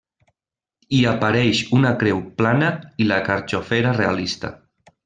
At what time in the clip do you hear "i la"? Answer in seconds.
3.05-3.23